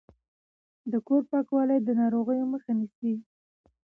[0.91, 3.13] د کور پاکوالی د ناروغیو مخه نیسي۔